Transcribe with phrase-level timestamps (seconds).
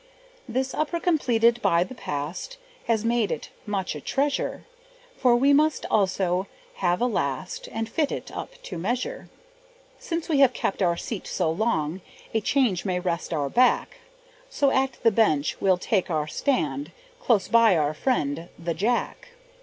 [0.49, 4.65] This upper completed by the past, Has made it much a treasure,
[5.15, 9.29] For we must also have a last, And fit it up to measure.
[9.99, 12.01] Since we have kept our seat so long,
[12.33, 13.97] A change may rest our back;
[14.49, 19.27] So at the bench we'll take our stand, Close by our friend, the jack.